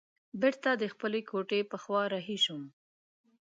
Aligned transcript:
بیرته 0.41 0.71
د 0.81 0.83
خپلې 0.93 1.21
کوټې 1.29 1.61
په 1.71 1.77
خوا 1.83 2.01
رهي 2.13 2.37
شوم. 2.45 2.63